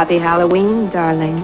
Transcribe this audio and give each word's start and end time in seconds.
Happy 0.00 0.20
Halloween, 0.20 0.88
darling. 0.92 1.42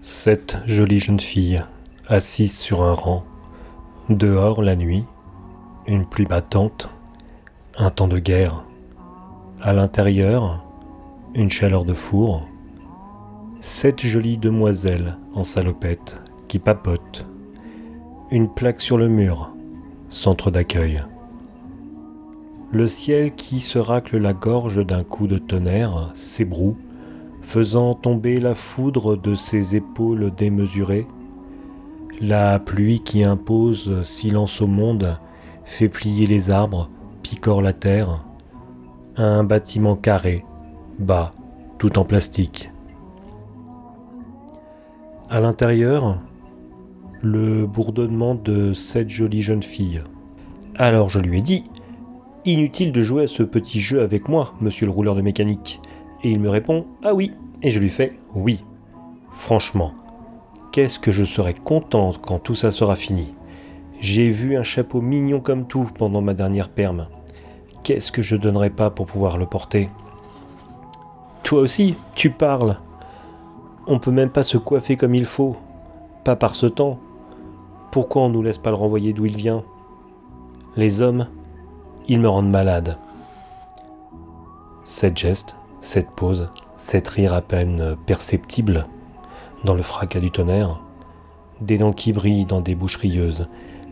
Sept 0.00 0.58
jolies 0.64 1.00
jeunes 1.00 1.18
filles, 1.18 1.64
assises 2.06 2.56
sur 2.56 2.84
un 2.84 2.92
rang. 2.92 3.24
Dehors 4.08 4.62
la 4.62 4.76
nuit, 4.76 5.04
une 5.88 6.06
pluie 6.06 6.24
battante, 6.24 6.88
un 7.78 7.90
temps 7.90 8.06
de 8.06 8.20
guerre. 8.20 8.62
À 9.60 9.72
l'intérieur, 9.72 10.64
une 11.34 11.50
chaleur 11.50 11.84
de 11.84 11.94
four. 11.94 12.46
Sept 13.60 14.06
jolies 14.06 14.38
demoiselles 14.38 15.16
en 15.34 15.42
salopette 15.42 16.16
qui 16.46 16.60
papotent. 16.60 17.26
Une 18.30 18.48
plaque 18.48 18.80
sur 18.80 18.98
le 18.98 19.08
mur, 19.08 19.50
centre 20.10 20.52
d'accueil. 20.52 21.02
Le 22.72 22.88
ciel 22.88 23.34
qui 23.34 23.60
se 23.60 23.78
racle 23.78 24.18
la 24.18 24.32
gorge 24.32 24.84
d'un 24.84 25.04
coup 25.04 25.28
de 25.28 25.38
tonnerre 25.38 26.10
s'ébroue, 26.14 26.76
faisant 27.40 27.94
tomber 27.94 28.40
la 28.40 28.56
foudre 28.56 29.16
de 29.16 29.36
ses 29.36 29.76
épaules 29.76 30.32
démesurées. 30.36 31.06
La 32.20 32.58
pluie 32.58 33.00
qui 33.00 33.22
impose 33.22 34.02
silence 34.02 34.60
au 34.60 34.66
monde 34.66 35.16
fait 35.64 35.88
plier 35.88 36.26
les 36.26 36.50
arbres, 36.50 36.90
picore 37.22 37.62
la 37.62 37.72
terre. 37.72 38.24
Un 39.16 39.44
bâtiment 39.44 39.94
carré, 39.94 40.44
bas, 40.98 41.34
tout 41.78 41.98
en 42.00 42.04
plastique. 42.04 42.72
À 45.30 45.38
l'intérieur, 45.40 46.18
le 47.22 47.66
bourdonnement 47.66 48.34
de 48.34 48.72
sept 48.72 49.08
jolies 49.08 49.42
jeunes 49.42 49.62
filles. 49.62 50.02
Alors 50.74 51.10
je 51.10 51.18
lui 51.20 51.38
ai 51.38 51.42
dit, 51.42 51.64
Inutile 52.48 52.92
de 52.92 53.02
jouer 53.02 53.24
à 53.24 53.26
ce 53.26 53.42
petit 53.42 53.80
jeu 53.80 54.02
avec 54.02 54.28
moi, 54.28 54.54
monsieur 54.60 54.86
le 54.86 54.92
rouleur 54.92 55.16
de 55.16 55.20
mécanique. 55.20 55.80
Et 56.22 56.30
il 56.30 56.38
me 56.38 56.48
répond 56.48 56.86
Ah 57.02 57.12
oui, 57.12 57.32
et 57.60 57.72
je 57.72 57.80
lui 57.80 57.90
fais 57.90 58.16
Oui. 58.36 58.62
Franchement, 59.32 59.92
qu'est-ce 60.70 61.00
que 61.00 61.10
je 61.10 61.24
serai 61.24 61.54
contente 61.54 62.20
quand 62.22 62.38
tout 62.38 62.54
ça 62.54 62.70
sera 62.70 62.94
fini. 62.94 63.34
J'ai 63.98 64.28
vu 64.28 64.56
un 64.56 64.62
chapeau 64.62 65.00
mignon 65.00 65.40
comme 65.40 65.66
tout 65.66 65.90
pendant 65.98 66.20
ma 66.20 66.34
dernière 66.34 66.68
perme. 66.68 67.08
Qu'est-ce 67.82 68.12
que 68.12 68.22
je 68.22 68.36
donnerais 68.36 68.70
pas 68.70 68.90
pour 68.90 69.06
pouvoir 69.06 69.38
le 69.38 69.46
porter 69.46 69.90
Toi 71.42 71.62
aussi, 71.62 71.96
tu 72.14 72.30
parles. 72.30 72.78
On 73.88 73.98
peut 73.98 74.12
même 74.12 74.30
pas 74.30 74.44
se 74.44 74.56
coiffer 74.56 74.96
comme 74.96 75.16
il 75.16 75.24
faut. 75.24 75.56
Pas 76.22 76.36
par 76.36 76.54
ce 76.54 76.66
temps. 76.66 77.00
Pourquoi 77.90 78.22
on 78.22 78.28
nous 78.28 78.42
laisse 78.42 78.58
pas 78.58 78.70
le 78.70 78.76
renvoyer 78.76 79.12
d'où 79.12 79.26
il 79.26 79.36
vient? 79.36 79.64
Les 80.76 81.00
hommes, 81.00 81.26
ils 82.08 82.20
me 82.20 82.28
rendent 82.28 82.50
malade. 82.50 82.96
Cette 84.84 85.16
geste, 85.16 85.56
cette 85.80 86.10
pause, 86.10 86.50
cette 86.76 87.08
rire 87.08 87.34
à 87.34 87.40
peine 87.40 87.96
perceptible 88.06 88.86
dans 89.64 89.74
le 89.74 89.82
fracas 89.82 90.20
du 90.20 90.30
tonnerre, 90.30 90.80
des 91.60 91.78
dents 91.78 91.92
qui 91.92 92.12
brillent 92.12 92.46
dans 92.46 92.60
des 92.60 92.74
bouches 92.74 92.96
rieuses, 92.96 93.48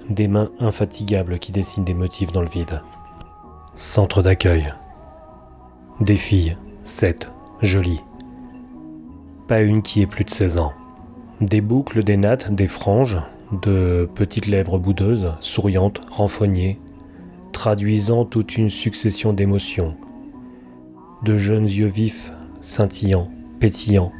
des 0.08 0.28
mains 0.28 0.50
infatigables 0.60 1.38
qui 1.38 1.52
dessinent 1.52 1.84
des 1.84 1.94
motifs 1.94 2.32
dans 2.32 2.42
le 2.42 2.48
vide. 2.48 2.82
Centre 3.74 4.22
d'accueil. 4.22 4.72
Des 6.00 6.16
filles, 6.16 6.56
sept, 6.84 7.30
jolies. 7.62 8.02
Pas 9.48 9.62
une 9.62 9.82
qui 9.82 10.02
ait 10.02 10.06
plus 10.06 10.24
de 10.24 10.30
16 10.30 10.58
ans. 10.58 10.72
Des 11.40 11.60
boucles, 11.60 12.04
des 12.04 12.16
nattes, 12.16 12.52
des 12.52 12.68
franges, 12.68 13.18
de 13.62 14.08
petites 14.14 14.46
lèvres 14.46 14.78
boudeuses, 14.78 15.32
souriantes, 15.40 16.00
renfognées, 16.10 16.78
traduisant 17.54 18.26
toute 18.26 18.58
une 18.58 18.68
succession 18.68 19.32
d'émotions. 19.32 19.96
De 21.22 21.36
jeunes 21.36 21.64
yeux 21.64 21.86
vifs, 21.86 22.32
scintillants, 22.60 23.30
pétillants, 23.60 24.12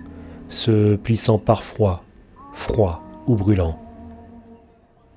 se 0.48 0.94
plissant 0.94 1.38
parfois, 1.38 2.04
froids 2.54 3.02
ou 3.26 3.34
brûlants. 3.34 3.78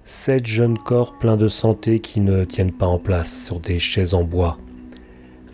Sept 0.04 0.46
jeunes 0.46 0.78
corps 0.78 1.18
pleins 1.18 1.38
de 1.38 1.48
santé 1.48 2.00
qui 2.00 2.20
ne 2.20 2.44
tiennent 2.44 2.74
pas 2.74 2.88
en 2.88 2.98
place 2.98 3.46
sur 3.46 3.60
des 3.60 3.80
chaises 3.80 4.14
en 4.14 4.24
bois. 4.24 4.58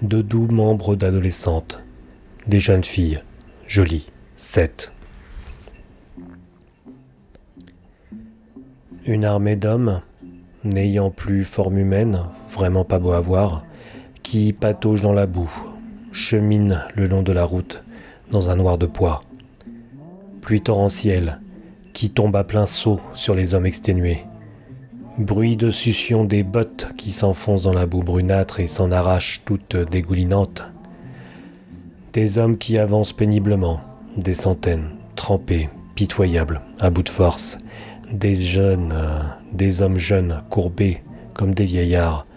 De 0.02 0.22
doux 0.22 0.48
membres 0.48 0.96
d'adolescentes. 0.96 1.84
Des 2.48 2.60
jeunes 2.60 2.84
filles, 2.84 3.22
jolies, 3.68 4.08
sept. 4.36 4.94
Une 9.06 9.26
armée 9.26 9.58
d'hommes, 9.58 10.02
n'ayant 10.64 11.10
plus 11.10 11.44
forme 11.44 11.78
humaine, 11.78 12.24
vraiment 12.50 12.86
pas 12.86 13.00
beau 13.00 13.12
à 13.12 13.20
voir, 13.20 13.64
qui 14.22 14.54
patauge 14.54 15.02
dans 15.02 15.14
la 15.14 15.26
boue, 15.26 15.52
chemine 16.12 16.82
le 16.96 17.08
long 17.08 17.22
de 17.22 17.32
la 17.32 17.44
route 17.44 17.84
dans 18.32 18.50
un 18.50 18.56
noir 18.56 18.78
de 18.78 18.86
poids. 18.86 19.24
Pluie 20.42 20.62
torrentielle 20.62 21.40
qui 21.94 22.10
tombe 22.10 22.36
à 22.36 22.44
plein 22.44 22.66
saut 22.66 23.00
sur 23.14 23.36
les 23.36 23.54
hommes 23.54 23.66
exténués. 23.66 24.26
Bruit 25.18 25.58
de 25.58 25.70
succion 25.70 26.26
des 26.26 26.42
bottes 26.42 26.90
qui 26.98 27.12
s'enfoncent 27.12 27.64
dans 27.64 27.74
la 27.74 27.86
boue 27.86 28.02
brunâtre 28.02 28.60
et 28.60 28.68
s'en 28.68 28.92
arrachent 28.92 29.44
toutes 29.46 29.76
dégoulinantes. 29.76 30.64
Des 32.14 32.40
hommes 32.40 32.58
qui 32.58 32.80
avancent 32.80 33.14
péniblement, 33.14 33.80
des 34.18 34.34
centaines, 34.34 34.90
trempés, 35.16 35.70
pitoyables, 35.96 36.62
à 36.80 36.90
bout 36.90 37.04
de 37.04 37.10
force, 37.10 37.60
des 38.12 38.36
jeunes, 38.36 38.94
euh, 38.94 39.20
des 39.52 39.82
hommes 39.82 39.98
jeunes, 39.98 40.44
courbés 40.50 41.02
comme 41.34 41.54
des 41.54 41.66
vieillards, 41.66 42.28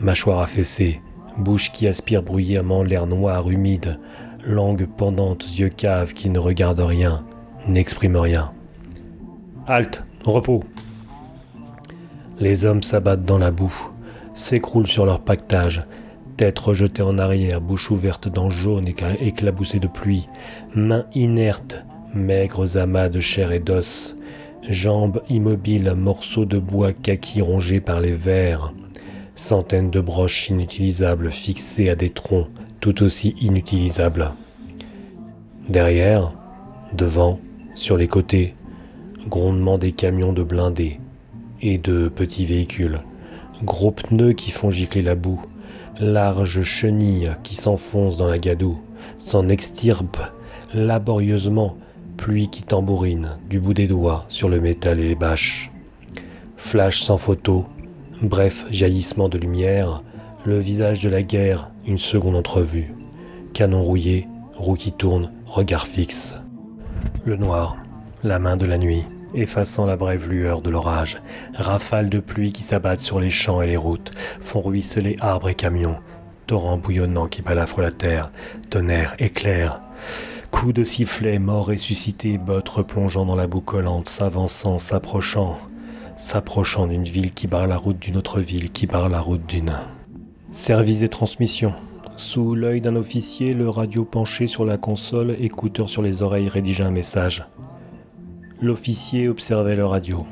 mâchoire 0.00 0.40
affaissée, 0.40 1.00
bouche 1.38 1.72
qui 1.72 1.86
aspire 1.86 2.22
bruyamment 2.22 2.82
l'air 2.82 3.06
noir, 3.06 3.48
humide, 3.50 3.98
langue 4.44 4.86
pendante, 4.96 5.44
yeux 5.58 5.68
caves 5.68 6.12
qui 6.12 6.28
ne 6.28 6.38
regardent 6.38 6.80
rien, 6.80 7.24
n'expriment 7.68 8.16
rien. 8.16 8.52
Halte, 9.66 10.04
repos. 10.24 10.64
Les 12.40 12.64
hommes 12.64 12.82
s'abattent 12.82 13.24
dans 13.24 13.38
la 13.38 13.52
boue, 13.52 13.90
s'écroulent 14.34 14.88
sur 14.88 15.06
leur 15.06 15.20
pactage, 15.20 15.84
tête 16.36 16.58
rejetée 16.58 17.02
en 17.02 17.18
arrière, 17.18 17.60
bouche 17.60 17.90
ouverte 17.90 18.28
dans 18.28 18.50
jaune 18.50 18.88
éclaboussée 19.20 19.78
de 19.78 19.86
pluie, 19.86 20.26
mains 20.74 21.06
inertes, 21.14 21.84
maigres 22.14 22.76
amas 22.76 23.08
de 23.08 23.20
chair 23.20 23.52
et 23.52 23.60
d'os, 23.60 24.16
jambes 24.68 25.22
immobiles, 25.28 25.94
morceaux 25.96 26.44
de 26.44 26.58
bois 26.58 26.92
kaki 26.92 27.40
rongés 27.40 27.80
par 27.80 28.00
les 28.00 28.14
vers, 28.14 28.72
centaines 29.34 29.90
de 29.90 30.00
broches 30.00 30.50
inutilisables 30.50 31.30
fixées 31.30 31.88
à 31.88 31.94
des 31.94 32.10
troncs 32.10 32.48
tout 32.80 33.02
aussi 33.02 33.34
inutilisables. 33.40 34.32
Derrière, 35.68 36.32
devant, 36.92 37.38
sur 37.74 37.96
les 37.96 38.08
côtés, 38.08 38.54
grondement 39.28 39.78
des 39.78 39.92
camions 39.92 40.32
de 40.32 40.42
blindés 40.42 40.98
et 41.60 41.78
de 41.78 42.08
petits 42.08 42.44
véhicules, 42.44 43.00
gros 43.62 43.92
pneus 43.92 44.32
qui 44.32 44.50
font 44.50 44.70
gicler 44.70 45.02
la 45.02 45.14
boue, 45.14 45.40
larges 46.00 46.62
chenilles 46.62 47.30
qui 47.44 47.54
s'enfoncent 47.54 48.16
dans 48.16 48.26
la 48.26 48.38
gadoue, 48.38 48.80
s'en 49.18 49.48
extirpent 49.48 50.32
laborieusement, 50.74 51.76
pluie 52.16 52.48
qui 52.48 52.62
tambourine 52.62 53.38
du 53.48 53.60
bout 53.60 53.74
des 53.74 53.86
doigts 53.86 54.24
sur 54.28 54.48
le 54.48 54.60
métal 54.60 55.00
et 55.00 55.08
les 55.08 55.14
bâches. 55.14 55.70
Flash 56.56 57.02
sans 57.02 57.18
photo, 57.18 57.64
bref 58.22 58.66
jaillissement 58.70 59.28
de 59.28 59.38
lumière, 59.38 60.02
le 60.44 60.58
visage 60.58 61.02
de 61.02 61.08
la 61.08 61.22
guerre, 61.22 61.70
une 61.86 61.98
seconde 61.98 62.36
entrevue. 62.36 62.94
Canon 63.52 63.82
rouillé, 63.82 64.28
roue 64.56 64.74
qui 64.74 64.92
tourne, 64.92 65.32
regard 65.46 65.86
fixe. 65.86 66.34
Le 67.24 67.36
noir, 67.36 67.76
la 68.22 68.38
main 68.38 68.56
de 68.56 68.66
la 68.66 68.78
nuit, 68.78 69.04
effaçant 69.34 69.86
la 69.86 69.96
brève 69.96 70.28
lueur 70.28 70.62
de 70.62 70.70
l'orage. 70.70 71.20
Rafales 71.54 72.08
de 72.08 72.18
pluie 72.18 72.52
qui 72.52 72.62
s'abattent 72.62 73.00
sur 73.00 73.20
les 73.20 73.30
champs 73.30 73.62
et 73.62 73.66
les 73.66 73.76
routes, 73.76 74.12
font 74.40 74.60
ruisseler 74.60 75.16
arbres 75.20 75.48
et 75.48 75.54
camions. 75.54 75.96
Torrents 76.46 76.78
bouillonnants 76.78 77.28
qui 77.28 77.42
balafrent 77.42 77.80
la 77.80 77.92
terre, 77.92 78.30
tonnerre, 78.70 79.14
éclairs. 79.18 79.80
Coups 80.52 80.74
de 80.74 80.84
sifflet, 80.84 81.40
morts 81.40 81.66
ressuscités, 81.66 82.38
bottes 82.38 82.68
replongeant 82.68 83.26
dans 83.26 83.34
la 83.34 83.48
boue 83.48 83.60
collante, 83.60 84.08
s'avançant, 84.08 84.78
s'approchant, 84.78 85.58
s'approchant 86.16 86.86
d'une 86.86 87.02
ville 87.02 87.32
qui 87.32 87.48
barre 87.48 87.66
la 87.66 87.76
route 87.76 87.98
d'une 87.98 88.16
autre 88.16 88.40
ville, 88.40 88.70
qui 88.70 88.86
barre 88.86 89.08
la 89.08 89.20
route 89.20 89.44
d'une. 89.44 89.76
Service 90.52 91.00
des 91.00 91.08
transmissions. 91.08 91.74
Sous 92.16 92.54
l'œil 92.54 92.80
d'un 92.80 92.94
officier, 92.94 93.54
le 93.54 93.68
radio 93.68 94.04
penché 94.04 94.46
sur 94.46 94.64
la 94.64 94.76
console, 94.76 95.34
écouteur 95.40 95.88
sur 95.88 96.02
les 96.02 96.22
oreilles, 96.22 96.48
rédigeait 96.48 96.84
un 96.84 96.92
message. 96.92 97.44
L'officier 98.60 99.28
observait 99.28 99.74
le 99.74 99.86
radio. 99.86 100.24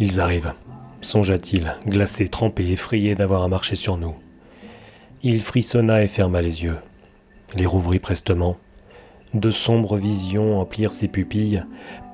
Ils 0.00 0.18
arrivent, 0.18 0.54
songea-t-il, 1.02 1.76
glacé, 1.86 2.26
trempé, 2.26 2.72
effrayé 2.72 3.14
d'avoir 3.14 3.42
à 3.44 3.48
marcher 3.48 3.76
sur 3.76 3.96
nous. 3.96 4.14
Il 5.22 5.40
frissonna 5.42 6.02
et 6.02 6.08
ferma 6.08 6.42
les 6.42 6.64
yeux. 6.64 6.78
Les 7.54 7.66
rouvrit 7.66 8.00
prestement. 8.00 8.56
De 9.34 9.50
sombres 9.50 9.96
visions 9.96 10.60
emplirent 10.60 10.92
ses 10.92 11.08
pupilles, 11.08 11.64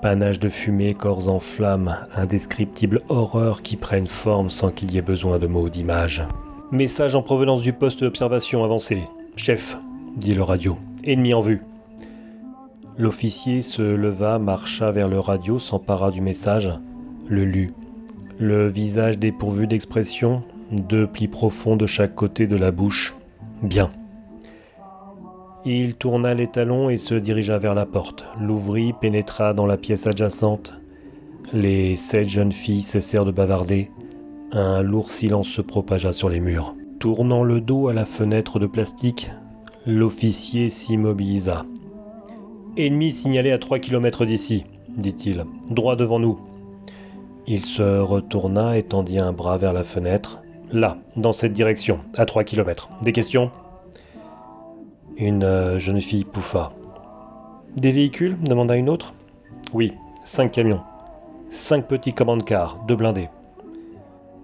panache 0.03 0.39
de 0.39 0.49
fumée, 0.49 0.95
corps 0.95 1.29
en 1.29 1.41
flammes, 1.41 1.97
indescriptibles 2.15 3.03
horreurs 3.09 3.63
qui 3.63 3.77
prennent 3.77 4.07
forme 4.07 4.51
sans 4.51 4.71
qu'il 4.71 4.93
y 4.93 4.99
ait 4.99 5.03
besoin 5.03 5.39
de 5.39 5.49
mots 5.49 5.65
ou 5.65 5.69
d'images. 5.69 6.23
Message 6.71 7.17
en 7.17 7.23
provenance 7.23 7.63
du 7.63 7.73
poste 7.73 8.05
d'observation 8.05 8.63
avancé. 8.63 9.03
Chef, 9.35 9.79
dit 10.17 10.35
le 10.35 10.43
radio. 10.43 10.77
Ennemi 11.05 11.35
en 11.35 11.41
vue. 11.41 11.63
L'officier 12.99 13.63
se 13.63 13.83
leva, 13.83 14.39
marcha 14.39 14.93
vers 14.93 15.09
le 15.09 15.19
radio, 15.19 15.59
s'empara 15.59 16.11
du 16.11 16.21
message, 16.21 16.73
le 17.27 17.45
lut. 17.45 17.73
Le 18.39 18.69
visage 18.69 19.19
dépourvu 19.19 19.67
d'expression, 19.67 20.43
deux 20.71 21.07
plis 21.07 21.29
profonds 21.29 21.77
de 21.77 21.87
chaque 21.87 22.15
côté 22.15 22.47
de 22.47 22.57
la 22.57 22.71
bouche. 22.71 23.17
Bien. 23.63 23.91
Il 25.71 25.97
tourna 25.97 26.33
les 26.33 26.47
talons 26.47 26.89
et 26.89 26.97
se 26.97 27.13
dirigea 27.13 27.59
vers 27.59 27.75
la 27.75 27.85
porte, 27.85 28.25
l'ouvrit, 28.41 28.95
pénétra 28.95 29.53
dans 29.53 29.67
la 29.67 29.77
pièce 29.77 30.07
adjacente. 30.07 30.73
Les 31.53 31.95
sept 31.95 32.27
jeunes 32.27 32.53
filles 32.53 32.81
cessèrent 32.81 33.27
de 33.27 33.33
bavarder. 33.33 33.91
Un 34.51 34.81
lourd 34.81 35.11
silence 35.11 35.47
se 35.47 35.61
propagea 35.61 36.15
sur 36.15 36.31
les 36.31 36.41
murs. 36.41 36.75
Tournant 37.01 37.45
le 37.45 37.61
dos 37.61 37.89
à 37.89 37.93
la 37.93 38.07
fenêtre 38.07 38.59
de 38.59 38.67
plastique, 38.67 39.31
l'officier 39.85 40.71
s'immobilisa. 40.71 41.67
Ennemi 42.79 43.13
signalé 43.13 43.53
à 43.53 43.59
3 43.59 43.79
km 43.79 44.25
d'ici, 44.25 44.65
dit-il, 44.97 45.45
droit 45.69 45.97
devant 45.97 46.19
nous. 46.19 46.39
Il 47.47 47.67
se 47.67 47.99
retourna 48.01 48.79
et 48.79 48.85
tendit 48.85 49.19
un 49.19 49.35
bras 49.35 49.59
vers 49.59 49.75
la 49.75 49.85
fenêtre. 49.85 50.41
Là, 50.73 50.97
dans 51.17 51.35
cette 51.35 51.53
direction, 51.53 52.01
à 52.17 52.25
3 52.25 52.45
km. 52.45 52.89
Des 53.03 53.13
questions? 53.13 53.51
Une 55.21 55.43
euh, 55.43 55.81
jeune 55.81 56.01
fille 56.01 56.25
pouffa. 56.25 56.71
Des 57.77 57.91
véhicules 57.91 58.39
demanda 58.41 58.77
une 58.77 58.89
autre. 58.89 59.15
Oui, 59.73 59.95
cinq 60.23 60.53
camions. 60.53 60.83
Cinq 61.51 61.89
petits 61.89 62.13
commandes 62.13 62.45
cars, 62.45 62.79
deux 62.87 62.95
blindés. 62.95 63.29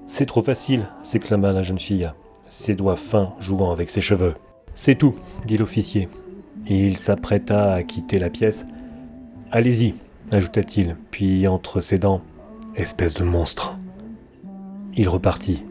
C'est 0.09 0.27
trop 0.27 0.43
facile, 0.43 0.89
s'exclama 1.05 1.53
la 1.53 1.63
jeune 1.63 1.79
fille, 1.79 2.11
ses 2.49 2.75
doigts 2.75 2.97
fins 2.97 3.35
jouant 3.39 3.71
avec 3.71 3.89
ses 3.89 4.01
cheveux. 4.01 4.35
C'est 4.75 4.97
tout, 4.97 5.15
dit 5.47 5.57
l'officier. 5.57 6.09
Il 6.69 6.97
s'apprêta 6.97 7.75
à 7.75 7.85
quitter 7.85 8.19
la 8.19 8.31
pièce. 8.31 8.67
Allez-y, 9.53 9.95
ajouta-t-il, 10.33 10.97
puis 11.13 11.47
entre 11.47 11.81
ses 11.81 11.99
dents, 11.99 12.21
espèce 12.75 13.15
de 13.15 13.23
monstre. 13.23 13.79
Il 14.97 15.09
repartit. 15.09 15.63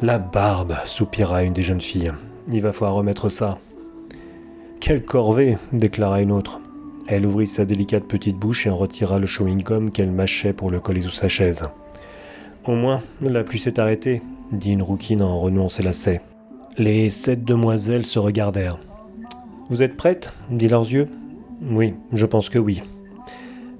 La 0.00 0.18
barbe, 0.18 0.76
soupira 0.86 1.42
une 1.42 1.52
des 1.52 1.62
jeunes 1.62 1.82
filles. 1.82 2.14
Il 2.52 2.62
va 2.62 2.72
falloir 2.72 2.94
remettre 2.94 3.28
ça. 3.28 3.58
Quelle 4.80 5.04
corvée, 5.04 5.56
déclara 5.72 6.20
une 6.20 6.32
autre. 6.32 6.60
Elle 7.06 7.26
ouvrit 7.26 7.46
sa 7.46 7.64
délicate 7.64 8.04
petite 8.04 8.36
bouche 8.36 8.66
et 8.66 8.70
en 8.70 8.76
retira 8.76 9.18
le 9.18 9.26
chewing-gum 9.26 9.90
qu'elle 9.90 10.10
mâchait 10.10 10.52
pour 10.52 10.70
le 10.70 10.80
coller 10.80 11.00
sous 11.00 11.10
sa 11.10 11.28
chaise. 11.28 11.64
Au 12.64 12.74
moins, 12.74 13.02
la 13.20 13.44
pluie 13.44 13.60
s'est 13.60 13.78
arrêtée, 13.78 14.22
dit 14.52 14.72
une 14.72 14.82
rouquine 14.82 15.22
en 15.22 15.38
renouant 15.38 15.68
ses 15.68 15.82
lacets. 15.82 16.22
Les 16.76 17.10
sept 17.10 17.44
demoiselles 17.44 18.06
se 18.06 18.18
regardèrent. 18.18 18.78
Vous 19.68 19.82
êtes 19.82 19.96
prêtes? 19.96 20.32
dit 20.50 20.68
leurs 20.68 20.90
yeux. 20.90 21.08
Oui, 21.70 21.94
je 22.12 22.26
pense 22.26 22.48
que 22.48 22.58
oui. 22.58 22.82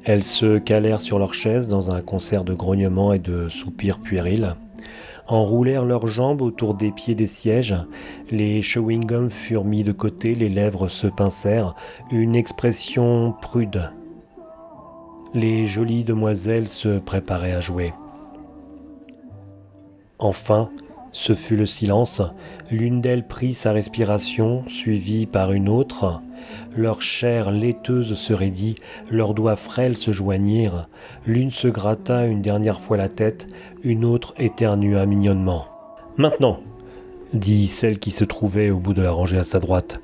Elles 0.05 0.25
se 0.25 0.58
calèrent 0.58 1.00
sur 1.00 1.19
leurs 1.19 1.34
chaises 1.34 1.69
dans 1.69 1.90
un 1.90 2.00
concert 2.00 2.44
de 2.44 2.55
grognements 2.55 3.12
et 3.12 3.19
de 3.19 3.49
soupirs 3.49 3.99
puérils 3.99 4.55
enroulèrent 5.31 5.85
leurs 5.85 6.06
jambes 6.06 6.43
autour 6.43 6.75
des 6.75 6.91
pieds 6.91 7.15
des 7.15 7.27
sièges, 7.27 7.77
les 8.31 8.61
chewing-gums 8.61 9.31
furent 9.31 9.65
mis 9.65 9.85
de 9.85 9.93
côté, 9.93 10.35
les 10.35 10.49
lèvres 10.49 10.88
se 10.88 11.06
pincèrent, 11.06 11.75
une 12.11 12.35
expression 12.35 13.35
prude. 13.41 13.93
Les 15.32 15.67
jolies 15.67 16.05
demoiselles 16.05 16.69
se 16.69 16.99
préparaient 16.99 17.53
à 17.53 17.61
jouer. 17.61 17.94
Enfin, 20.19 20.71
ce 21.12 21.35
fut 21.35 21.56
le 21.56 21.67
silence. 21.67 22.23
L'une 22.71 23.00
d'elles 23.00 23.27
prit 23.27 23.55
sa 23.55 23.73
respiration, 23.73 24.65
suivie 24.69 25.27
par 25.27 25.53
une 25.53 25.69
autre. 25.69 26.21
Leur 26.76 27.02
chair 27.02 27.50
laiteuse 27.50 28.14
se 28.14 28.32
raidit, 28.32 28.76
leurs 29.10 29.34
doigts 29.34 29.56
frêles 29.56 29.96
se 29.96 30.12
joignirent. 30.12 30.88
L'une 31.26 31.50
se 31.50 31.69
gratta 31.69 32.26
une 32.26 32.42
dernière 32.42 32.81
fois 32.81 32.96
la 32.96 33.08
tête, 33.08 33.48
une 33.82 34.04
autre 34.04 34.34
éternua 34.38 35.06
mignonnement. 35.06 35.66
Maintenant, 36.16 36.60
dit 37.32 37.66
celle 37.66 37.98
qui 37.98 38.10
se 38.10 38.25
trouvait 38.25 38.70
au 38.70 38.78
bout 38.78 38.94
de 38.94 39.02
la 39.02 39.12
rangée 39.12 39.38
à 39.38 39.44
sa 39.44 39.60
droite. 39.60 40.00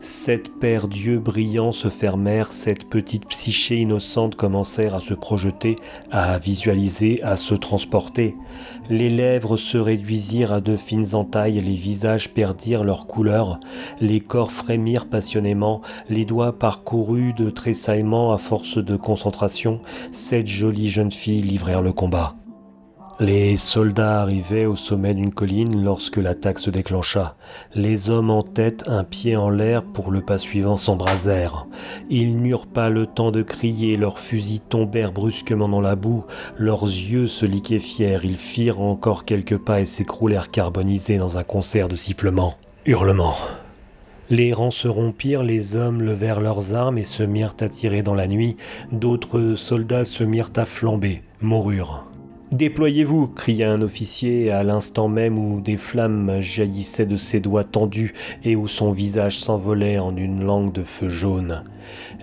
Sept 0.00 0.60
paires 0.60 0.86
d'yeux 0.86 1.18
brillants 1.18 1.72
se 1.72 1.88
fermèrent, 1.88 2.52
sept 2.52 2.88
petites 2.88 3.26
psychés 3.26 3.78
innocentes 3.78 4.36
commencèrent 4.36 4.94
à 4.94 5.00
se 5.00 5.12
projeter, 5.12 5.74
à 6.12 6.38
visualiser, 6.38 7.20
à 7.22 7.36
se 7.36 7.54
transporter. 7.54 8.36
Les 8.88 9.10
lèvres 9.10 9.56
se 9.56 9.76
réduisirent 9.76 10.52
à 10.52 10.60
de 10.60 10.76
fines 10.76 11.14
entailles, 11.16 11.60
les 11.60 11.74
visages 11.74 12.32
perdirent 12.32 12.84
leur 12.84 13.06
couleur, 13.06 13.58
les 14.00 14.20
corps 14.20 14.52
frémirent 14.52 15.08
passionnément, 15.08 15.82
les 16.08 16.24
doigts 16.24 16.56
parcourus 16.56 17.34
de 17.34 17.50
tressaillements 17.50 18.32
à 18.32 18.38
force 18.38 18.78
de 18.78 18.96
concentration, 18.96 19.80
sept 20.12 20.46
jolies 20.46 20.90
jeunes 20.90 21.12
filles 21.12 21.42
livrèrent 21.42 21.82
le 21.82 21.92
combat. 21.92 22.37
Les 23.20 23.56
soldats 23.56 24.22
arrivaient 24.22 24.66
au 24.66 24.76
sommet 24.76 25.12
d'une 25.12 25.34
colline 25.34 25.82
lorsque 25.82 26.18
l'attaque 26.18 26.60
se 26.60 26.70
déclencha. 26.70 27.34
Les 27.74 28.10
hommes 28.10 28.30
en 28.30 28.42
tête, 28.42 28.84
un 28.86 29.02
pied 29.02 29.36
en 29.36 29.50
l'air 29.50 29.82
pour 29.82 30.12
le 30.12 30.20
pas 30.20 30.38
suivant 30.38 30.76
s'embrasèrent. 30.76 31.66
Ils 32.10 32.40
n'eurent 32.40 32.68
pas 32.68 32.90
le 32.90 33.06
temps 33.06 33.32
de 33.32 33.42
crier, 33.42 33.96
leurs 33.96 34.20
fusils 34.20 34.60
tombèrent 34.60 35.10
brusquement 35.10 35.68
dans 35.68 35.80
la 35.80 35.96
boue, 35.96 36.26
leurs 36.58 36.84
yeux 36.84 37.26
se 37.26 37.44
liquéfièrent, 37.44 38.24
ils 38.24 38.36
firent 38.36 38.80
encore 38.80 39.24
quelques 39.24 39.58
pas 39.58 39.80
et 39.80 39.86
s'écroulèrent 39.86 40.52
carbonisés 40.52 41.18
dans 41.18 41.38
un 41.38 41.44
concert 41.44 41.88
de 41.88 41.96
sifflements, 41.96 42.54
hurlements. 42.86 43.34
Les 44.30 44.52
rangs 44.52 44.70
se 44.70 44.86
rompirent, 44.86 45.42
les 45.42 45.74
hommes 45.74 46.02
levèrent 46.02 46.40
leurs 46.40 46.72
armes 46.72 46.98
et 46.98 47.04
se 47.04 47.24
mirent 47.24 47.56
à 47.58 47.68
tirer 47.68 48.02
dans 48.02 48.14
la 48.14 48.28
nuit, 48.28 48.56
d'autres 48.92 49.54
soldats 49.56 50.04
se 50.04 50.22
mirent 50.22 50.52
à 50.54 50.66
flamber, 50.66 51.24
moururent. 51.40 52.07
Déployez-vous 52.52 53.28
cria 53.28 53.70
un 53.70 53.82
officier 53.82 54.50
à 54.50 54.62
l'instant 54.62 55.06
même 55.08 55.38
où 55.38 55.60
des 55.60 55.76
flammes 55.76 56.40
jaillissaient 56.40 57.04
de 57.04 57.16
ses 57.16 57.40
doigts 57.40 57.62
tendus 57.62 58.14
et 58.42 58.56
où 58.56 58.66
son 58.66 58.90
visage 58.90 59.38
s'envolait 59.38 59.98
en 59.98 60.16
une 60.16 60.42
langue 60.42 60.72
de 60.72 60.82
feu 60.82 61.10
jaune. 61.10 61.62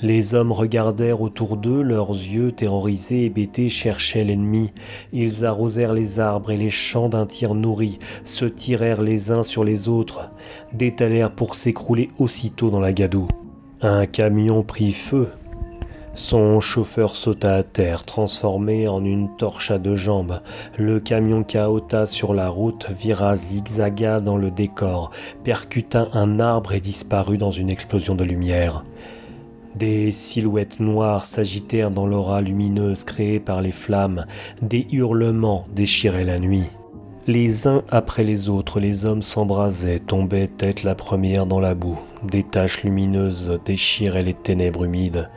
Les 0.02 0.34
hommes 0.34 0.52
regardèrent 0.52 1.22
autour 1.22 1.58
d'eux, 1.58 1.84
leurs 1.84 2.10
yeux 2.10 2.52
terrorisés 2.52 3.26
et 3.26 3.30
bêtés 3.30 3.70
cherchaient 3.70 4.24
l'ennemi. 4.24 4.72
Ils 5.14 5.46
arrosèrent 5.46 5.94
les 5.94 6.20
arbres 6.20 6.50
et 6.50 6.58
les 6.58 6.72
champs 6.72 7.10
d'un 7.10 7.28
tir 7.28 7.54
nourri, 7.54 8.00
se 8.24 8.46
tirèrent 8.46 9.04
les 9.04 9.30
uns 9.30 9.44
sur 9.44 9.64
les 9.64 9.88
autres, 9.88 10.32
détalèrent 10.74 11.32
pour 11.32 11.54
s'écrouler 11.54 12.08
aussitôt 12.18 12.72
dans 12.72 12.80
la 12.80 12.94
gadoue. 12.94 13.28
Un 13.82 14.08
camion 14.08 14.64
prit 14.64 14.92
feu, 14.92 15.30
son 16.16 16.60
chauffeur 16.60 17.16
sauta 17.16 17.56
à 17.56 17.64
terre, 17.64 18.04
transformé 18.04 18.88
en 18.88 19.04
une 19.04 19.36
torche 19.36 19.72
à 19.72 19.78
deux 19.78 19.96
jambes. 19.96 20.42
Le 20.78 21.00
camion 21.00 21.44
caota 21.44 22.06
sur 22.06 22.34
la 22.34 22.50
route, 22.50 22.88
vira 22.98 23.36
zigzaga 23.36 24.20
dans 24.20 24.38
le 24.38 24.52
décor, 24.52 25.12
percuta 25.44 26.08
un 26.14 26.40
arbre 26.40 26.74
et 26.74 26.80
disparut 26.80 27.38
dans 27.38 27.52
une 27.52 27.70
explosion 27.70 28.16
de 28.16 28.24
lumière. 28.24 28.84
Des 29.76 30.14
silhouettes 30.14 30.80
noires 30.80 31.26
s'agitèrent 31.26 31.92
dans 31.92 32.08
l'aura 32.08 32.40
lumineuse 32.42 33.04
créée 33.04 33.42
par 33.42 33.62
les 33.62 33.74
flammes, 33.74 34.26
des 34.62 34.88
hurlements 34.92 35.68
déchiraient 35.76 36.24
la 36.24 36.40
nuit. 36.40 36.64
Les 37.28 37.68
uns 37.68 37.84
après 37.90 38.24
les 38.24 38.50
autres, 38.50 38.80
les 38.80 39.06
hommes 39.06 39.24
s'embrasaient, 39.24 40.00
tombaient 40.00 40.48
tête 40.48 40.84
la 40.84 40.96
première 40.96 41.46
dans 41.46 41.60
la 41.60 41.74
boue. 41.74 42.00
Des 42.26 42.42
taches 42.42 42.84
lumineuses 42.84 43.60
déchiraient 43.66 44.24
les 44.24 44.34
ténèbres 44.34 44.86
humides. 44.86 45.30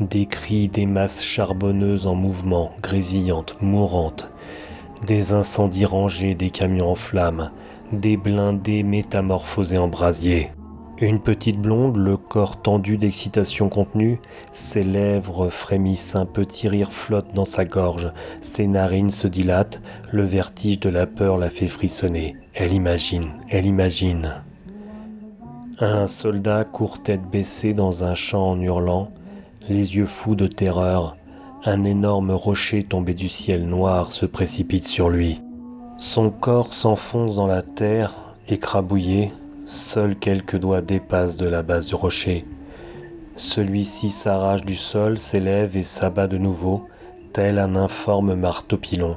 Des 0.00 0.26
cris, 0.26 0.66
des 0.66 0.86
masses 0.86 1.22
charbonneuses 1.22 2.08
en 2.08 2.16
mouvement, 2.16 2.72
grésillantes, 2.82 3.56
mourantes. 3.60 4.28
Des 5.06 5.34
incendies 5.34 5.84
rangés, 5.84 6.34
des 6.34 6.50
camions 6.50 6.90
en 6.90 6.94
flammes. 6.96 7.52
Des 7.92 8.16
blindés 8.16 8.82
métamorphosés 8.82 9.78
en 9.78 9.86
brasiers. 9.86 10.50
Une 11.00 11.20
petite 11.20 11.60
blonde, 11.60 11.96
le 11.96 12.16
corps 12.16 12.60
tendu 12.60 12.96
d'excitation 12.96 13.68
contenue, 13.68 14.18
ses 14.52 14.82
lèvres 14.82 15.48
frémissent, 15.48 16.16
un 16.16 16.26
petit 16.26 16.68
rire 16.68 16.92
flotte 16.92 17.34
dans 17.34 17.44
sa 17.44 17.64
gorge, 17.64 18.10
ses 18.40 18.66
narines 18.66 19.10
se 19.10 19.28
dilatent, 19.28 19.80
le 20.10 20.24
vertige 20.24 20.80
de 20.80 20.88
la 20.88 21.06
peur 21.06 21.38
la 21.38 21.50
fait 21.50 21.68
frissonner. 21.68 22.36
Elle 22.54 22.72
imagine, 22.72 23.30
elle 23.48 23.66
imagine. 23.66 24.42
Un 25.84 26.06
soldat 26.06 26.62
court 26.62 27.02
tête 27.02 27.28
baissée 27.28 27.74
dans 27.74 28.04
un 28.04 28.14
champ 28.14 28.50
en 28.50 28.60
hurlant, 28.60 29.10
les 29.68 29.96
yeux 29.96 30.06
fous 30.06 30.36
de 30.36 30.46
terreur. 30.46 31.16
Un 31.64 31.82
énorme 31.82 32.30
rocher 32.30 32.84
tombé 32.84 33.14
du 33.14 33.28
ciel 33.28 33.66
noir 33.66 34.12
se 34.12 34.24
précipite 34.24 34.84
sur 34.84 35.10
lui. 35.10 35.42
Son 35.98 36.30
corps 36.30 36.72
s'enfonce 36.72 37.34
dans 37.34 37.48
la 37.48 37.62
terre, 37.62 38.14
écrabouillé, 38.48 39.32
Seuls 39.66 40.14
quelques 40.14 40.56
doigts 40.56 40.82
dépassent 40.82 41.36
de 41.36 41.48
la 41.48 41.64
base 41.64 41.88
du 41.88 41.96
rocher. 41.96 42.46
Celui-ci 43.34 44.08
s'arrache 44.08 44.64
du 44.64 44.76
sol, 44.76 45.18
s'élève 45.18 45.76
et 45.76 45.82
s'abat 45.82 46.28
de 46.28 46.38
nouveau, 46.38 46.86
tel 47.32 47.58
un 47.58 47.74
informe 47.74 48.36
marteau-pilon. 48.36 49.16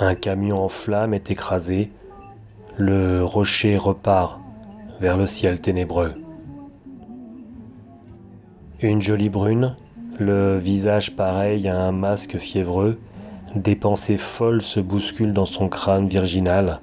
Un 0.00 0.16
camion 0.16 0.64
en 0.64 0.68
flammes 0.68 1.14
est 1.14 1.30
écrasé. 1.30 1.92
Le 2.76 3.22
rocher 3.22 3.76
repart 3.76 4.41
vers 5.02 5.16
le 5.16 5.26
ciel 5.26 5.60
ténébreux. 5.60 6.14
Une 8.80 9.02
jolie 9.02 9.30
brune, 9.30 9.74
le 10.20 10.58
visage 10.58 11.16
pareil 11.16 11.66
à 11.66 11.76
un 11.76 11.90
masque 11.90 12.38
fiévreux, 12.38 13.00
des 13.56 13.74
pensées 13.74 14.16
folles 14.16 14.62
se 14.62 14.78
bousculent 14.78 15.32
dans 15.32 15.44
son 15.44 15.68
crâne 15.68 16.06
virginal. 16.06 16.80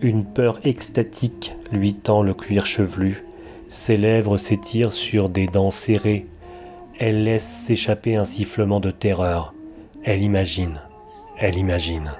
Une 0.00 0.24
peur 0.24 0.60
extatique 0.62 1.56
lui 1.72 1.94
tend 1.94 2.22
le 2.22 2.32
cuir 2.32 2.64
chevelu, 2.64 3.24
ses 3.68 3.96
lèvres 3.96 4.36
s'étirent 4.36 4.92
sur 4.92 5.28
des 5.28 5.48
dents 5.48 5.72
serrées, 5.72 6.26
elle 7.00 7.24
laisse 7.24 7.64
s'échapper 7.66 8.14
un 8.14 8.24
sifflement 8.24 8.78
de 8.78 8.92
terreur, 8.92 9.52
elle 10.04 10.22
imagine, 10.22 10.80
elle 11.36 11.58
imagine. 11.58 12.12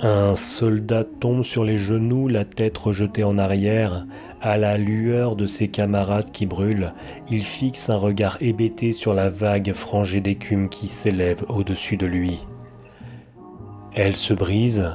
Un 0.00 0.36
soldat 0.36 1.02
tombe 1.02 1.42
sur 1.42 1.64
les 1.64 1.76
genoux, 1.76 2.28
la 2.28 2.44
tête 2.44 2.78
rejetée 2.78 3.24
en 3.24 3.36
arrière, 3.36 4.06
à 4.40 4.56
la 4.56 4.78
lueur 4.78 5.36
de 5.36 5.46
ses 5.46 5.68
camarades 5.68 6.30
qui 6.30 6.46
brûlent, 6.46 6.92
il 7.30 7.42
fixe 7.42 7.90
un 7.90 7.96
regard 7.96 8.38
hébété 8.40 8.92
sur 8.92 9.14
la 9.14 9.28
vague 9.28 9.72
frangée 9.72 10.20
d'écume 10.20 10.68
qui 10.68 10.86
s'élève 10.86 11.44
au-dessus 11.48 11.96
de 11.96 12.06
lui. 12.06 12.38
Elle 13.94 14.14
se 14.14 14.34
brise, 14.34 14.90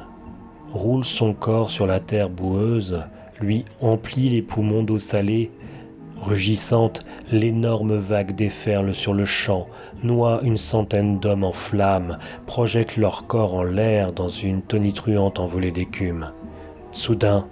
roule 0.71 1.03
son 1.03 1.33
corps 1.33 1.69
sur 1.69 1.85
la 1.85 1.99
terre 1.99 2.29
boueuse, 2.29 3.01
lui 3.41 3.65
emplit 3.81 4.29
les 4.29 4.41
poumons 4.41 4.83
d'eau 4.83 4.97
salée. 4.97 5.51
Rugissante, 6.21 7.03
l'énorme 7.29 7.97
vague 7.97 8.33
déferle 8.33 8.95
sur 8.95 9.13
le 9.13 9.25
champ, 9.25 9.67
noie 10.03 10.39
une 10.43 10.55
centaine 10.55 11.19
d'hommes 11.19 11.43
en 11.43 11.51
flammes, 11.51 12.17
projette 12.45 12.95
leur 12.95 13.27
corps 13.27 13.55
en 13.55 13.63
l'air 13.63 14.13
dans 14.13 14.29
une 14.29 14.61
tonitruante 14.61 15.39
envolée 15.39 15.71
d'écume. 15.71 16.31
Soudain, 16.93 17.45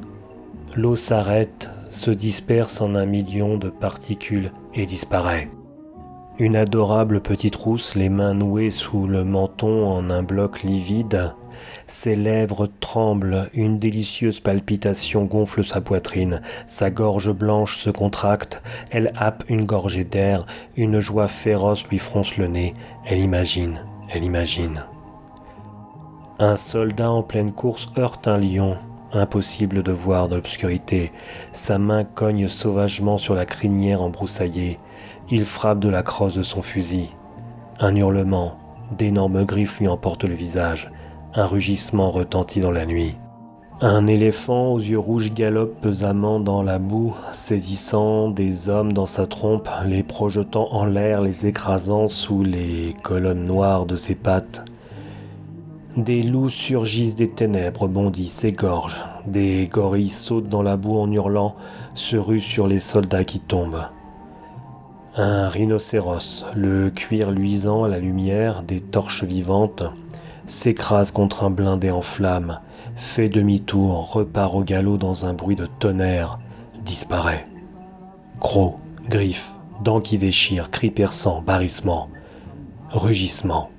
l'eau 0.77 0.95
s'arrête, 0.95 1.69
se 1.91 2.09
disperse 2.09 2.81
en 2.81 2.95
un 2.95 3.05
million 3.05 3.57
de 3.57 3.69
particules 3.69 4.51
et 4.73 4.85
disparaît. 4.85 5.51
Une 6.39 6.55
adorable 6.55 7.21
petite 7.21 7.55
rousse, 7.55 7.95
les 7.95 8.09
mains 8.09 8.33
nouées 8.33 8.71
sous 8.71 9.05
le 9.05 9.23
menton 9.23 9.87
en 9.87 10.09
un 10.09 10.23
bloc 10.23 10.63
livide, 10.63 11.33
ses 11.87 12.15
lèvres 12.15 12.67
tremblent, 12.79 13.49
une 13.53 13.77
délicieuse 13.77 14.39
palpitation 14.39 15.25
gonfle 15.25 15.63
sa 15.63 15.81
poitrine, 15.81 16.41
sa 16.65 16.89
gorge 16.89 17.31
blanche 17.31 17.77
se 17.77 17.89
contracte, 17.89 18.63
elle 18.89 19.11
happe 19.15 19.43
une 19.49 19.65
gorgée 19.65 20.05
d'air, 20.05 20.45
une 20.77 20.99
joie 20.99 21.27
féroce 21.27 21.85
lui 21.87 21.97
fronce 21.97 22.37
le 22.37 22.47
nez, 22.47 22.73
elle 23.05 23.19
imagine, 23.19 23.81
elle 24.09 24.23
imagine. 24.23 24.85
Un 26.39 26.55
soldat 26.55 27.11
en 27.11 27.21
pleine 27.21 27.51
course 27.51 27.89
heurte 27.97 28.27
un 28.27 28.37
lion, 28.37 28.77
impossible 29.13 29.83
de 29.83 29.91
voir 29.91 30.27
dans 30.27 30.35
l'obscurité. 30.35 31.11
Sa 31.53 31.77
main 31.77 32.03
cogne 32.03 32.47
sauvagement 32.47 33.17
sur 33.17 33.35
la 33.35 33.45
crinière 33.45 34.01
embroussaillée. 34.01 34.79
Il 35.29 35.43
frappe 35.43 35.79
de 35.79 35.89
la 35.89 36.03
crosse 36.03 36.35
de 36.35 36.43
son 36.43 36.61
fusil. 36.61 37.09
Un 37.79 37.95
hurlement, 37.95 38.57
d'énormes 38.97 39.45
griffes 39.45 39.79
lui 39.79 39.87
emportent 39.87 40.25
le 40.25 40.35
visage. 40.35 40.91
Un 41.33 41.45
rugissement 41.45 42.11
retentit 42.11 42.59
dans 42.59 42.71
la 42.71 42.85
nuit. 42.85 43.15
Un 43.83 44.05
éléphant 44.05 44.73
aux 44.73 44.79
yeux 44.79 44.99
rouges 44.99 45.33
galope 45.33 45.81
pesamment 45.81 46.39
dans 46.39 46.61
la 46.61 46.77
boue, 46.77 47.15
saisissant 47.33 48.29
des 48.29 48.69
hommes 48.69 48.93
dans 48.93 49.07
sa 49.07 49.25
trompe, 49.25 49.67
les 49.85 50.03
projetant 50.03 50.71
en 50.71 50.85
l'air, 50.85 51.21
les 51.21 51.47
écrasant 51.47 52.07
sous 52.07 52.43
les 52.43 52.95
colonnes 53.01 53.45
noires 53.45 53.87
de 53.87 53.95
ses 53.95 54.13
pattes. 54.13 54.65
Des 55.97 56.23
loups 56.23 56.49
surgissent 56.49 57.15
des 57.15 57.29
ténèbres, 57.29 57.89
bondissent, 57.89 58.35
s'égorgent. 58.35 59.03
Des 59.25 59.67
gorilles 59.67 60.07
sautent 60.07 60.47
dans 60.47 60.61
la 60.61 60.77
boue 60.77 60.97
en 60.97 61.11
hurlant, 61.11 61.55
se 61.95 62.15
ruent 62.15 62.39
sur 62.39 62.65
les 62.65 62.79
soldats 62.79 63.25
qui 63.25 63.41
tombent. 63.41 63.87
Un 65.17 65.49
rhinocéros, 65.49 66.45
le 66.55 66.89
cuir 66.89 67.31
luisant 67.31 67.83
à 67.83 67.89
la 67.89 67.99
lumière 67.99 68.63
des 68.63 68.79
torches 68.79 69.25
vivantes, 69.25 69.83
s'écrase 70.45 71.11
contre 71.11 71.43
un 71.43 71.49
blindé 71.49 71.91
en 71.91 72.01
flammes, 72.01 72.61
fait 72.95 73.27
demi-tour, 73.27 74.13
repart 74.13 74.55
au 74.55 74.63
galop 74.63 74.97
dans 74.97 75.25
un 75.25 75.33
bruit 75.33 75.57
de 75.57 75.67
tonnerre, 75.79 76.39
disparaît. 76.85 77.47
Crocs, 78.39 78.77
griffes, 79.09 79.51
dents 79.83 79.99
qui 79.99 80.17
déchirent, 80.17 80.71
cris 80.71 80.91
perçants, 80.91 81.43
barrissements, 81.45 82.07
rugissements. 82.91 83.69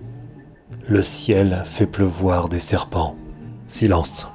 Le 0.89 1.01
ciel 1.01 1.63
fait 1.65 1.87
pleuvoir 1.87 2.49
des 2.49 2.59
serpents. 2.59 3.15
Silence. 3.69 4.27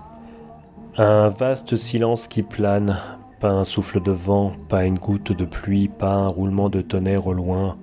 Un 0.96 1.28
vaste 1.28 1.76
silence 1.76 2.28
qui 2.28 2.42
plane, 2.42 2.98
pas 3.42 3.52
un 3.52 3.66
souffle 3.66 4.02
de 4.02 4.12
vent, 4.12 4.54
pas 4.70 4.86
une 4.86 4.98
goutte 4.98 5.34
de 5.34 5.44
pluie, 5.44 5.90
pas 5.90 6.14
un 6.14 6.28
roulement 6.28 6.70
de 6.70 6.82
tonnerre 6.82 7.28
au 7.28 7.34
loin. 7.34 7.78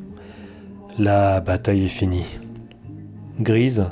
La 0.99 1.41
bataille 1.41 1.85
est 1.85 1.89
finie. 1.89 2.39
Grise, 3.39 3.85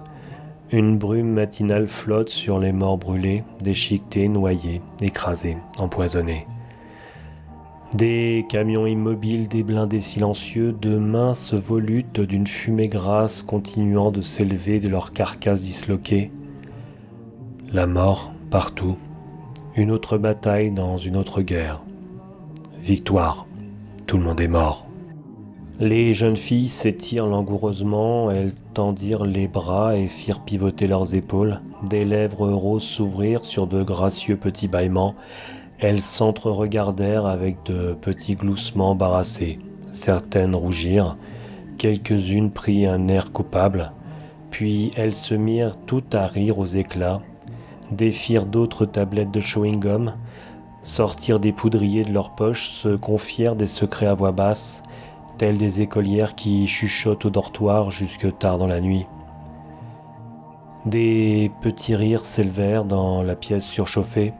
une 0.71 0.97
brume 0.97 1.33
matinale 1.33 1.87
flotte 1.87 2.31
sur 2.31 2.59
les 2.59 2.73
morts 2.73 2.97
brûlés, 2.97 3.45
déchiquetés, 3.61 4.29
noyés, 4.29 4.81
écrasés, 5.02 5.59
empoisonnés. 5.79 6.47
Des 7.94 8.46
camions 8.49 8.87
immobiles, 8.87 9.49
des 9.49 9.62
blindés 9.62 10.00
silencieux, 10.00 10.72
de 10.72 10.96
minces 10.96 11.52
volutes 11.52 12.20
d'une 12.20 12.46
fumée 12.46 12.88
grasse 12.88 13.42
continuant 13.42 14.11
de 14.11 14.22
s'élever 14.22 14.80
de 14.80 14.88
leurs 14.88 15.12
carcasses 15.12 15.62
disloquées. 15.62 16.30
La 17.70 17.87
mort 17.87 18.32
partout. 18.50 18.96
Une 19.76 19.90
autre 19.90 20.16
bataille 20.16 20.70
dans 20.70 20.96
une 20.96 21.16
autre 21.16 21.42
guerre. 21.42 21.82
Victoire. 22.80 23.46
Tout 24.06 24.16
le 24.16 24.25
monde 24.25 24.40
est 24.40 24.49
mort. 24.49 24.87
Les 25.78 26.14
jeunes 26.14 26.37
filles 26.37 26.68
s'étirent 26.68 27.26
langoureusement, 27.26 28.30
elles 28.30 28.54
tendirent 28.72 29.25
les 29.25 29.49
bras 29.49 29.96
et 29.96 30.08
firent 30.08 30.44
pivoter 30.44 30.87
leurs 30.87 31.14
épaules. 31.14 31.61
Des 31.82 32.04
lèvres 32.06 32.49
roses 32.52 32.84
s'ouvrirent 32.84 33.44
sur 33.44 33.66
de 33.66 33.82
gracieux 33.82 34.37
petits 34.37 34.68
bâillements. 34.68 35.14
Elles 35.82 36.00
s'entre-regardèrent 36.00 37.26
avec 37.26 37.56
de 37.64 37.92
petits 38.00 38.36
gloussements 38.36 38.92
embarrassés. 38.92 39.58
Certaines 39.90 40.54
rougirent, 40.54 41.16
quelques-unes 41.76 42.52
prirent 42.52 42.92
un 42.92 43.08
air 43.08 43.32
coupable, 43.32 43.90
puis 44.50 44.92
elles 44.96 45.16
se 45.16 45.34
mirent 45.34 45.76
toutes 45.84 46.14
à 46.14 46.28
rire 46.28 46.60
aux 46.60 46.66
éclats, 46.66 47.20
défirent 47.90 48.46
d'autres 48.46 48.86
tablettes 48.86 49.32
de 49.32 49.40
chewing-gum, 49.40 50.12
sortirent 50.84 51.40
des 51.40 51.52
poudriers 51.52 52.04
de 52.04 52.12
leurs 52.12 52.36
poches, 52.36 52.68
se 52.68 52.94
confièrent 52.94 53.56
des 53.56 53.66
secrets 53.66 54.06
à 54.06 54.14
voix 54.14 54.30
basse, 54.30 54.84
telles 55.36 55.58
des 55.58 55.80
écolières 55.80 56.36
qui 56.36 56.68
chuchotent 56.68 57.24
au 57.24 57.30
dortoir 57.30 57.90
jusque 57.90 58.38
tard 58.38 58.58
dans 58.58 58.68
la 58.68 58.80
nuit. 58.80 59.06
Des 60.86 61.50
petits 61.60 61.96
rires 61.96 62.24
s'élevèrent 62.24 62.84
dans 62.84 63.24
la 63.24 63.34
pièce 63.34 63.64
surchauffée. 63.64 64.32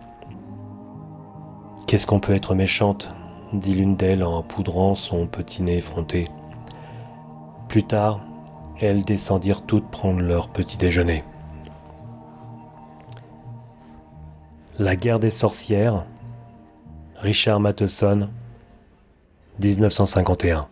Qu'est-ce 1.93 2.07
qu'on 2.07 2.21
peut 2.21 2.35
être 2.35 2.55
méchante? 2.55 3.11
dit 3.53 3.75
l'une 3.75 3.97
d'elles 3.97 4.25
en 4.25 4.43
poudrant 4.43 4.95
son 4.95 5.27
petit 5.27 5.63
nez 5.63 5.77
effronté. 5.77 6.27
Plus 7.69 7.83
tard, 7.83 8.21
elles 8.81 9.05
descendirent 9.05 9.61
toutes 9.67 9.91
prendre 9.91 10.23
leur 10.23 10.49
petit 10.49 10.79
déjeuner. 10.79 11.23
La 14.79 14.97
guerre 14.97 15.19
des 15.19 15.31
sorcières, 15.31 16.07
Richard 17.17 17.61
Matheson, 17.61 18.31
1951. 19.61 20.69